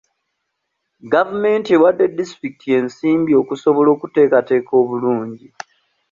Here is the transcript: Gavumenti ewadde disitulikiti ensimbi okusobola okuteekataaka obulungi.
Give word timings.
Gavumenti 1.13 1.69
ewadde 1.77 2.05
disitulikiti 2.17 2.67
ensimbi 2.79 3.31
okusobola 3.41 3.89
okuteekataaka 3.95 4.71
obulungi. 4.81 5.47